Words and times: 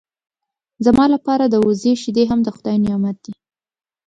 زما 0.85 1.05
لپاره 1.13 1.43
د 1.49 1.55
وزې 1.65 1.93
شیدې 2.01 2.23
هم 2.31 2.39
د 2.43 2.47
خدای 2.55 2.77
نعمت 2.85 3.17
دی. 3.25 3.33